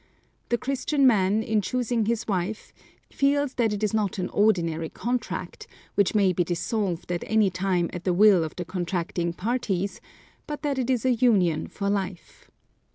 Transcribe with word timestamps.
The 0.49 0.57
Christian 0.57 1.05
man, 1.05 1.43
in 1.43 1.61
choosing 1.61 2.07
his 2.07 2.27
wife, 2.27 2.73
feels 3.13 3.53
that 3.53 3.71
it 3.71 3.83
is 3.83 3.93
not 3.93 4.17
an 4.17 4.29
ordinary 4.29 4.89
contract, 4.89 5.67
which 5.93 6.15
may 6.15 6.33
be 6.33 6.43
dissolved 6.43 7.11
at 7.11 7.23
any 7.27 7.51
time 7.51 7.87
at 7.93 8.03
the 8.03 8.11
will 8.11 8.43
of 8.43 8.55
the 8.55 8.65
contracting 8.65 9.31
parties, 9.31 10.01
but 10.47 10.63
that 10.63 10.79
it 10.79 10.89
is 10.89 11.05
a 11.05 11.13
union 11.13 11.67
for 11.67 11.87
life. 11.87 12.49